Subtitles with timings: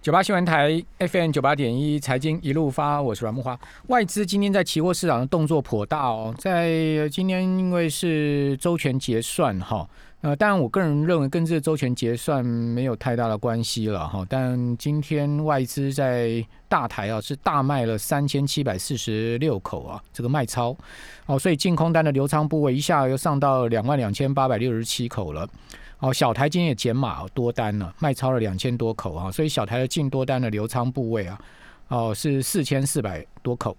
[0.00, 3.58] 九八新闻台 FM 九八点一财经一路发，我是阮木花。
[3.88, 9.88] 外资今天在期货市场的动作颇大哦，在今天因为是周全结算哈，
[10.20, 14.26] 呃，当然我个人认为跟这个周全结算没有太大的关系了哈。
[14.28, 20.76] 但今天外资在大台啊是大卖了三千七百四十六口啊，这个卖超
[21.26, 25.48] 哦，所以净空单的流仓部位一下又上到两万两千八百六十七口了。
[26.00, 31.40] 哦，小台今天也减码多单了，卖超了两千多口啊，所以小台的净多单的流仓部位啊，
[31.88, 33.76] 哦是四千四百多口。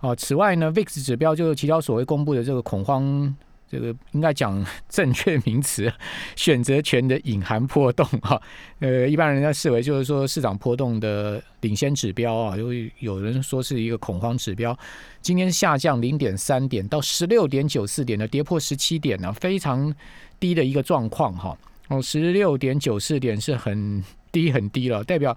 [0.00, 3.34] 哦，此外呢，VIX 指标就是期交所会公布的这个恐慌，
[3.70, 5.92] 这个应该讲正确名词，
[6.36, 8.40] 选择权的隐含波动哈。
[8.80, 12.68] 呃，一般人家视为就是说市场波动的领先指标啊，有
[12.98, 14.78] 有人说是一个恐慌指标，
[15.20, 19.94] 今天下降零点三点到十六点九四点的，跌破十七点呢，非常。
[20.40, 21.56] 低的一个状况哈，
[21.88, 25.34] 哦，十六点九四点是很低很低了，代表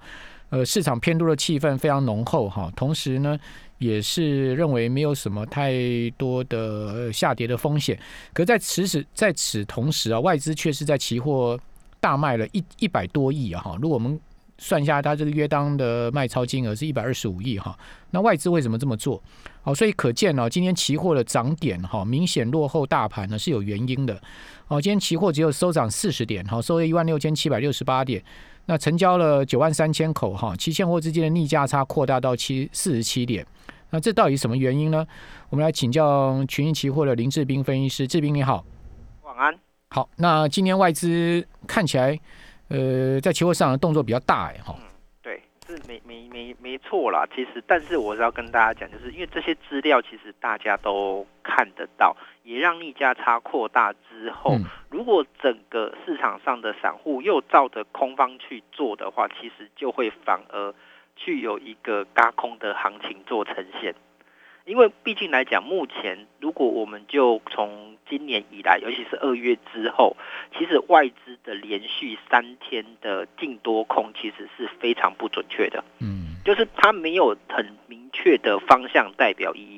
[0.49, 2.69] 呃市场偏多的气氛非常浓厚哈。
[2.75, 3.39] 同时呢，
[3.77, 5.73] 也是认为没有什么太
[6.17, 7.97] 多的下跌的风险。
[8.33, 11.59] 可在此时在此同时啊，外资却是在期货
[11.99, 13.77] 大卖了一一百多亿啊哈。
[13.81, 14.19] 如果我们
[14.59, 17.77] 算一下，它这个约当的卖超金额是一百二十五亿哈。
[18.09, 19.21] 那外资为什么这么做？
[19.61, 24.19] 好，所以可见呢，今天期货的涨点哈，明显落后大盘呢是有原因的。
[24.67, 28.23] 哦，今天期货只有收涨四十点，好，收了一万六千七百六十八点，
[28.67, 33.43] 那成交了九万三千口，哈，期现货之间的逆价差扩大到七四十七点，
[33.89, 35.07] 那这到底什么原因呢？
[35.49, 38.63] 我们来请教群益期货的林志斌分析师，志斌你好，
[39.23, 39.57] 晚安。
[39.89, 42.19] 好，那今年外资看起来，
[42.67, 44.75] 呃，在期货上的动作比较大，哎，哈。
[45.77, 54.57] 是没没没没错啦，其实，但是我是要跟大家讲，就是因为这些资料其实大家都看得到，也让逆价差扩大之后，
[54.89, 60.73] 如果整个市场上的散户又照着空方去做的话，其实就会反而
[61.15, 63.93] 具有一个嘎空的行情做呈现。
[64.67, 70.17] 因为毕竟来讲，目前如果我们就从今年以来，尤其是二月之后，
[70.57, 75.81] 其实外资的连续三天的净多空其实是非常不准确的。
[76.01, 79.76] 嗯，就是它没有很明确的方向代表意义。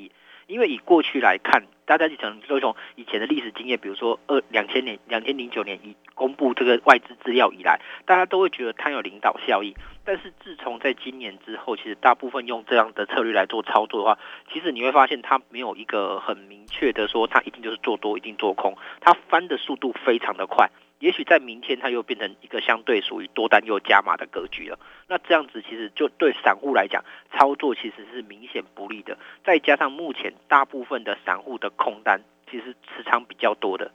[0.50, 9.76] 因为以过去来看，大家就从就从以前的历史经验，比如说二两千年、两千零九年以公布这个外资资料以来，大家都会觉得它有领导效益。
[10.04, 14.18] 但是自从在今年之后，其实大部分用这样的策略来做操作的话，
[14.52, 20.68] 其实你会发现它没有一个很明确的说它一定就是做多，一定做空，它翻的速度非常的快。
[21.00, 24.78] 也许在明天，它又变成一个相对属于多单又加码的格局了。
[25.08, 27.02] 那这样子其实就对散户来讲，
[27.32, 29.18] 操作其实是明显不利的。
[29.42, 33.90] 再加上目前大部分的散户的空单其实持仓比较多的，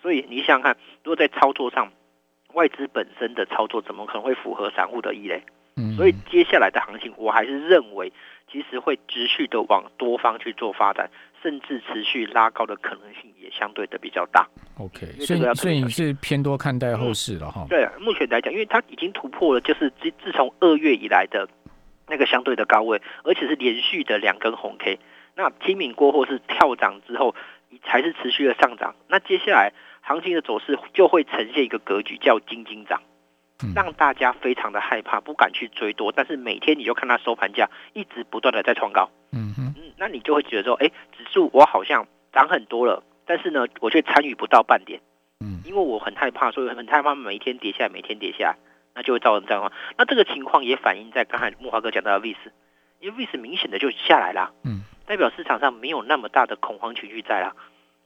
[0.00, 1.92] 所以你想想看，如果在操作上，
[2.54, 5.42] 外资本身的操作怎么可能会符合散户的意嘞？
[5.76, 8.12] 嗯，所以接下来的行情，我还是认为
[8.50, 11.10] 其实会持续的往多方去做发展。
[11.42, 14.46] 甚至持续拉高的可能性也相对的比较大。
[14.78, 17.66] OK，所以所以你是偏多看待后市了哈？
[17.68, 21.48] 对，目前来讲，因为它已经突破了，就是自自从二月以来的
[22.06, 24.98] 那个相对的高位，而且是连续的两根红 K。
[25.34, 27.34] 那清明过后是跳涨之后，
[27.84, 28.94] 才是持续的上涨。
[29.08, 29.72] 那接下来
[30.02, 33.02] 行情的走势就会呈现一个格局，叫金金涨，
[33.74, 36.12] 让大家非常的害怕，不敢去追多。
[36.12, 39.10] 但是每天你就看它收盘价一直不断的在创高。
[39.32, 39.74] 嗯哼。
[39.98, 45.00] 那你就会觉得说，哎，指数我好像涨很多了，但是呢，我却参与不到半点，
[45.40, 48.56] 嗯，因为我很害怕，所以很害怕每一天跌下来，每天跌下来，
[48.94, 49.74] 那就会造成这样的话。
[49.98, 52.36] 那这个情况也反映在刚才木华哥讲到的 VIX，
[53.00, 57.54] 因为 VIX 明显的就下来了，嗯，代表市场上没有那么大的恐慌情绪在了，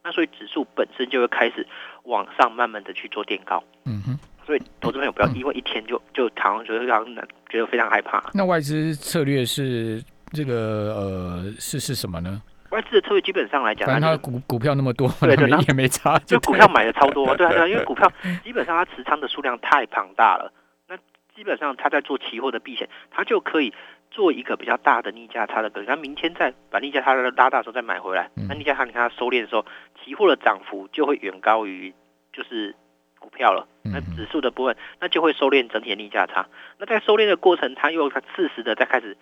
[0.03, 1.67] 那所以指数本身就会开始
[2.05, 8.31] 往上慢慢的去做垫高，嗯哼，所以投资朋友不要因为一天就就好像觉得让人觉得非常害怕。
[8.33, 10.03] 那外资策略是？
[10.33, 12.41] 这个呃是是什么呢？
[12.71, 18.11] 外资的策略基本上来讲，反正它股股票那么多，对对，也没差，就股票买的超多， 对啊对啊，因为股票
[18.45, 20.53] 基本上它持仓的数量太庞大了，
[20.89, 20.97] 那
[21.35, 23.75] 基本上它在做期货的避险，它就可以
[24.11, 29.67] 做一个比较大的逆价差的格局，那明天再把逆价差拉大的时候再买回来，那逆价差你看它收敛的时候，
[30.05, 31.93] 期货的涨幅就会远高于
[32.33, 32.75] 就是
[33.19, 36.47] 股票了，那指数的部分那就会收敛整体的逆价差，
[36.79, 39.17] 那在收敛的过程，它又它适时的在开始。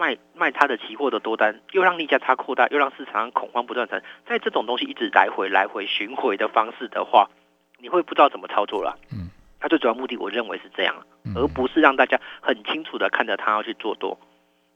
[0.00, 4.00] 卖卖它的期货的多单，又让利价差扩大，又让市场上恐慌不断成。
[4.26, 7.28] 在这种东西一直来回来回巡回的方式的话，
[7.78, 8.96] 你会不知道怎么操作了。
[9.12, 9.28] 嗯，
[9.60, 10.94] 它最主要目的，我认为是这样，
[11.36, 14.18] 而不是让大家很清楚的看着它要去做多。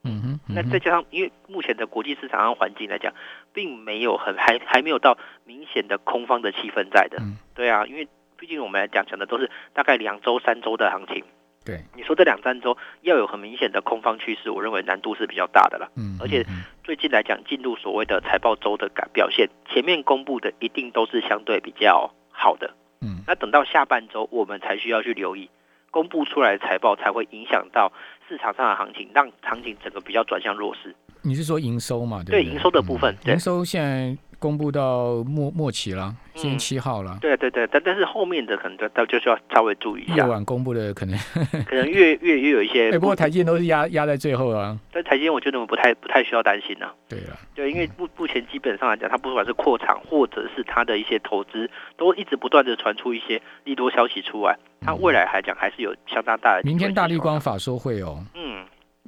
[0.03, 3.11] 嗯哼，那再加上，因为目前的国际市场上环境来讲，
[3.51, 7.17] 并没有很还还没有到明显的空方的气氛在的。
[7.55, 8.07] 对啊，因为
[8.37, 11.23] 毕竟我们来讲讲的都是大概两周三周的行情。
[11.65, 15.89] 对，你说这两三周要有很明显的空方趋势，我认为难度是比较大的了。
[15.97, 16.45] 嗯，而且
[16.83, 22.75] 最近来讲，进入所谓的财报周的改表现，前面公布的一定都是相对比较好的。
[23.01, 25.49] 嗯，那等到下半周，我们才需要去留意
[25.89, 27.91] 公布出来的财报，才会影响到
[28.29, 30.95] 市场上的行情，让行情整个比较转向弱势。
[31.25, 32.21] 你是说营收嘛？
[32.23, 37.17] 对，营收的部分，营收现在公布到末末期了，今天七号了。
[37.19, 40.17] 对对对，但但是后面的可能就就就需要稍微注意一下。
[40.17, 41.17] 越晚公布的可能
[41.65, 42.91] 可能越越越有一些。
[42.93, 44.77] 哎，不过台积电都是压压在最后啊。
[44.91, 46.91] 但台积电我觉得我不太不太需要担心呐。
[47.09, 51.67] 对了，对，因为目目前基本上来讲，它不管是扩厂或者是它的一些投资，
[51.97, 54.55] 都一直不断的传出一些利多消息出来。
[54.81, 56.61] 它未来来讲还是有相当大的。
[56.63, 58.23] 明天大力光法说会哦。
[58.35, 58.54] 嗯。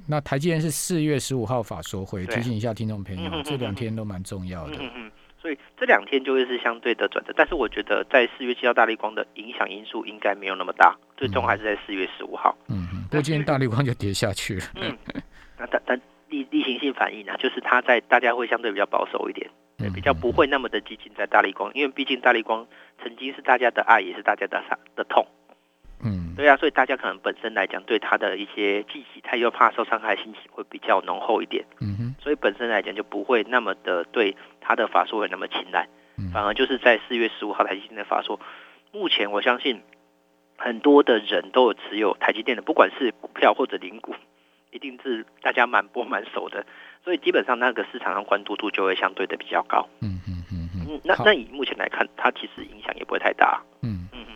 [0.05, 4.77] 那台积电是四月十五号法说会，提醒一下听众朋友，这两天都蛮重要的。
[4.79, 5.11] 嗯嗯，
[5.41, 12.55] 所以这两天就会是相对的转折，但是我觉得在四月七号大力光的影响因素应该没有那么大，最终还是在四月十五号。
[12.67, 14.65] 嗯嗯，不过今天大力光就跌下去了。
[14.75, 14.97] 嗯，
[15.57, 22.65] 那但但例例行性反应呢，就是它在大家会相对比较保守一点，对，比较不会那么的激进在大力光，因为毕竟大力光
[23.03, 25.25] 曾经是大家的爱，也是大家的伤的痛。
[26.03, 31.65] 嗯，对啊，所以大家可能本身来讲，对他的一些记忆，他又怕受伤害，心情会比较浓厚一点。
[31.81, 35.87] 嗯哼，所以本身来讲就不会那么的对他的法说会那么青睐。
[36.17, 38.39] 嗯，反而就是在四月十五号台积电的法说，
[38.91, 39.81] 目前我相信
[40.55, 44.13] 很多的人都有持有台积电的，不管是股票或者零股，
[44.71, 46.65] 一定是大家蛮波蛮熟的。
[47.03, 49.87] 所以基本上那个市场上关注度就会相对的比较高。
[50.01, 53.61] 嗯嗯嗯嗯，那那以目前来看，它其实影响也不会太大。
[53.81, 54.35] 嗯嗯嗯。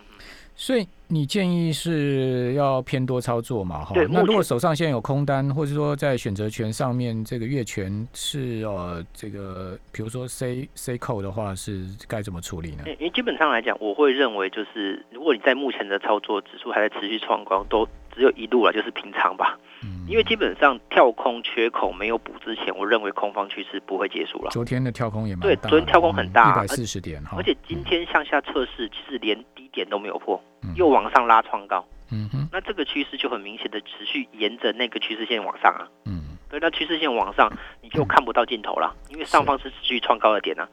[0.54, 3.84] 所以你建议是要偏多操作嘛？
[3.84, 12.84] 哈，那如果手上现在有空单，或者说在选择权上面这个月权是呃这个，比如说 C C 扣的话，是该怎么处理呢？
[12.98, 19.58] 因为基本上来讲，我会认为就是如果你在目前的操作指数还在持续创高，都只有一路了，就是平仓吧。
[19.82, 20.06] 嗯。
[20.08, 24.50] 因为基本上跳空缺口没有补之前，我认为空方趋势不会结束了。
[24.50, 27.36] 昨天的跳空也蛮对，昨天跳空很大，一百四十点哈。
[27.36, 30.42] 而且今天向下测试，其实连低点都没有破。
[30.76, 40.68] 又往上拉创高，嗯哼，那这个趋势就很明显的持续沿着那个趋势线往上啊，嗯，对，那趋势线往上你就看不到尽头了，因为上方是持续创高的点啊。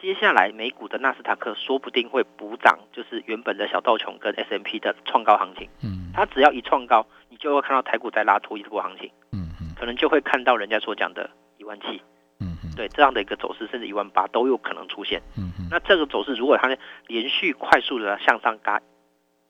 [0.00, 11.28] 接下来美股的纳斯达克说不定会补涨，就是原本的小道琼跟 S M P 的创高行情，嗯，它只要一创高，你就会看到台股在拉出一波行情，嗯嗯，可能就会看到人家所讲的
[11.58, 12.00] 一万七，
[12.38, 16.74] 嗯嗯，对，这样的一个走势，甚至一万八都有可能出现，嗯嗯，那这个走势如果它
[17.08, 18.80] 连续快速的向上嘎。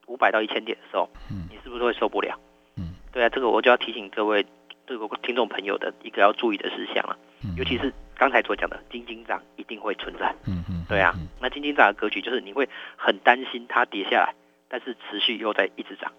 [0.09, 2.37] 五百到一千点的时候，嗯，你是不是会受不了？
[2.77, 4.45] 嗯，对啊，这个我就要提醒各位
[4.85, 7.17] 这个听众朋友的一个要注意的事项了，
[7.57, 14.35] 尤其是刚才所讲的金金涨一定会存在，嗯嗯，对啊，那金金涨的格局就是你会很担心它跌下来，
[14.69, 16.13] 但是持续又在一直涨。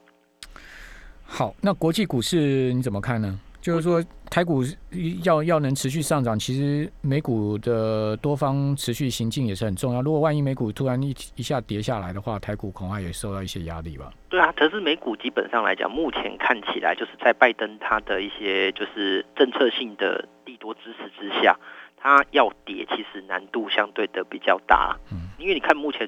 [1.36, 3.40] 好，那国际股市你怎么看呢？
[3.60, 4.62] 就是说，台股
[5.24, 10.02] 要要能持续上涨，其实美股的多方持续行进也是很重要。
[10.04, 14.14] 如果万一美股突然一一下跌下来的话，台股恐怕也受到一些压力吧。
[14.30, 21.58] 对啊，可是美股基本上来讲，目前看起来就是在拜登他的一些就是政策性的利多支持之下，
[21.98, 24.96] 它要跌其实难度相对的比较大。
[25.12, 26.08] 嗯，因为你看目前。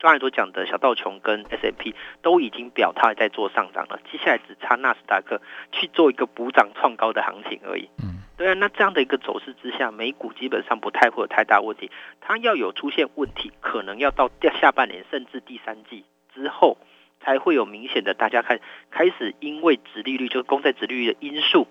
[0.00, 5.40] 刚才所讲的小道琼跟 S M P 都已经表态在做上涨了，接下来只差纳斯达克
[5.72, 7.88] 去做一个补涨创高的行情而已。
[7.98, 11.90] 嗯，对啊，那这样的一个走势之下，美股基本上不太会有太大问题。
[12.20, 14.30] 它要有出现问题，可能要到
[14.60, 16.78] 下半年甚至第三季之后，
[17.20, 18.60] 才会有明显的大家看
[18.92, 21.66] 开始因为殖利率就是公债殖利率的因素。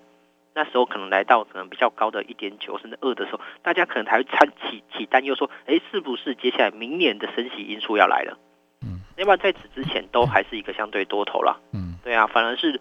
[0.54, 8.36] 那时候可能来到可能比较高的一点九甚至二的时候，大家可能还会参起起担忧说，哎，是不是接下来明年的升息因素要来了？
[8.82, 11.60] 嗯，要不然在此之前都还是一个相对多头了。
[11.72, 12.80] 嗯，对啊，反而是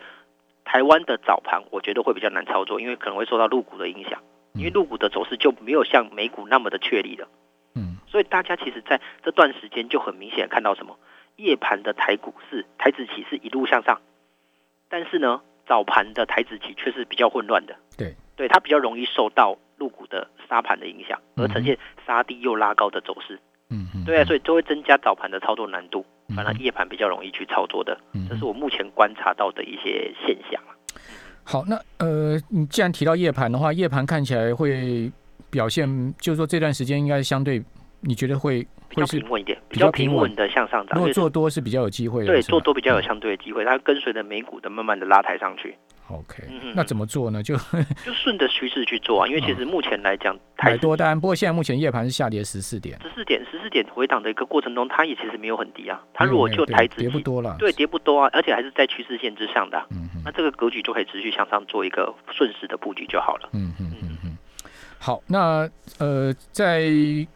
[0.65, 7.27] 台湾的早盘，我觉得会比较难操作，因为可能会受到入股的影响，因为入股的走势就没有像美股那么的确立了。
[7.75, 10.97] 嗯，所以大家其实在这段时间就很明显看到什么，
[11.35, 14.01] 夜盘的台股是台子期是一路向上，
[14.89, 15.41] 但是呢。
[15.67, 23.39] 早盘的台子期却是比较混乱的，对，对，它比较容易受到入股的杀盘的影响，而呈现杀低又拉高的走势。
[23.69, 30.61] 嗯嗯，对啊，所以就会增加早盘的操作难度，反而夜盘比较容易去操作的，这是我目前观察到的一些现象
[31.43, 35.11] 好，那呃，你既然提到夜盘的话，夜盘看起来会
[35.49, 37.61] 表现，就是说这段时间应该相对，
[37.99, 40.97] 你觉得会比较平稳一点，比较平稳的向上涨。
[40.97, 45.75] 如果做多是比较有机会的，对，做多比较有相对的机会，它跟随着美股的慢慢的拉抬上去。
[46.09, 46.41] OK，
[46.73, 47.43] 那怎么做呢？
[47.43, 47.55] 就
[48.05, 51.19] 就顺着趋势去做啊，因为其实目前来讲，买多单。
[51.19, 56.01] 不过现在目前夜盘是下跌十四点，十四点十四点回档的一个过程中，它也其实没有很低啊。
[56.13, 59.85] 它如果就台子跌不多了，对，跌不多啊，而且还是在趋势线之上的。
[59.91, 63.49] 嗯那这个格局就可以持续向上做一个顺势的布局就好了。
[63.53, 64.16] 嗯嗯嗯嗯。
[64.99, 66.89] 好，那呃，在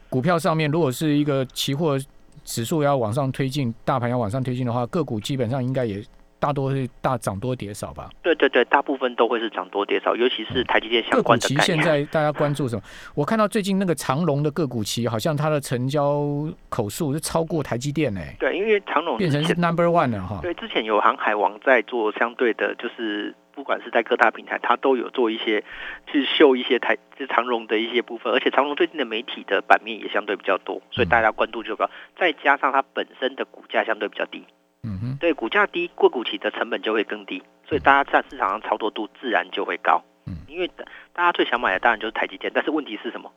[0.10, 1.98] 股票上面，如果是一个期货
[2.44, 6.04] 指数要往上推进，大盘要往上推进的话，个股基本上应该也。
[6.42, 8.10] 大多是大涨多跌少吧？
[8.24, 11.48] 对对对，大部分都会是涨多跌少，尤其是台积电相关的。
[11.48, 12.82] 个股期现在大家关注什么？
[13.14, 16.26] 我看到最近那个长隆的个股期，好像它的成交
[16.68, 18.36] 口数是超过台积电诶。
[18.40, 20.40] 对，因为长隆变成是 number one 了哈。
[20.42, 25.64] 对，之前有航海王在做相对的，就是不管是在各大平台，它都有做一些
[26.08, 31.90] 去秀一些台就长隆的一些部分，而且长隆最近的媒体的版面也相对比较多，所以大家关注就高。
[32.18, 34.46] 再加上它本身的股价相对比较低。
[34.84, 40.02] 嗯哼，对，股价低，过股期的成本就会更低，所以大家在市场上操作度自然就会高。
[40.26, 40.68] 嗯，因为
[41.14, 43.32] 大家最想买的当然就是台积电，但是问题是什么？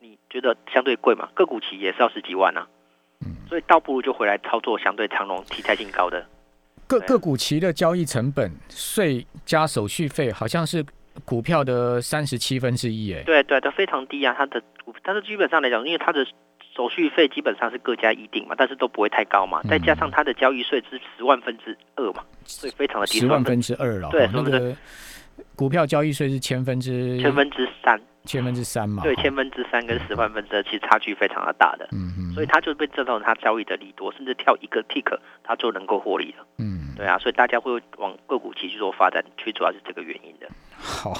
[0.00, 1.30] 你觉得相对贵嘛？
[1.34, 2.68] 个股企也是要十几万啊。
[3.24, 6.26] 嗯，所以倒不如就回来操作相对长荣题材性高的。
[6.98, 10.84] 个个股期的交易成本税加手续费好像是
[11.24, 14.62] 股票的三十七分之一，哎，对对，它非常低啊，它的
[15.02, 16.26] 但是基本上来讲，因为它的。
[16.74, 19.60] 手续费基本上是各家一定嘛，但是都不会太高嘛。
[19.64, 23.18] 再加上它的交易税是十万分之二嘛，所以非常的低。
[23.18, 24.74] 十万分之二了，对，那个
[25.54, 29.02] 股票交易税是千分之千分之三，千分之三嘛。
[29.02, 31.86] 对，千分之三跟十万分之二其实差距非常的大的。
[31.92, 32.32] 嗯嗯。
[32.32, 36.46] 所以它就被这种它交易的利多，甚至跳一个 tick，它就能够获利了。
[36.56, 40.46] 嗯，对啊，所以大家会往个股期去做发展，最主要是这个原因的。
[40.76, 41.12] 好，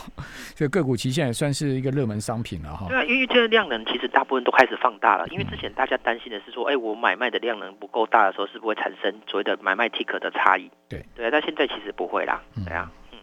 [0.54, 2.86] 所以个股期现在算是一个热门商品了哈。
[2.88, 5.26] 对啊，因为这个量能其实大部分都开始放大了。
[5.28, 10.70] 因为之前大家担心的是说，哎，我买卖的量能不够大的时候，是不会产生所谓的买卖 tick 的差异。
[10.88, 12.40] 对对，啊但现在其实不会啦。
[12.64, 13.18] 对啊，嗯。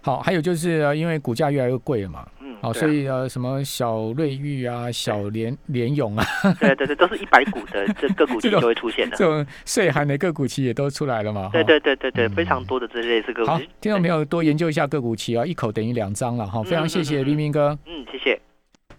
[0.00, 2.26] 好，还有就是因为股价越来越贵了嘛。
[2.68, 6.24] 哦，所以呃，什么小瑞玉啊，小联联勇啊，
[6.60, 11.50] 对对对，都是一百股的 这个股期就会出现的，这种岁寒的个股期也都出来了嘛。
[11.52, 13.50] 对对对对对，非常多的这类是个股。
[13.50, 16.62] 好，听众朋友多研究一下个股期啊，一口等于两张了哈。
[16.62, 18.40] 非常谢谢冰冰哥，嗯，谢谢。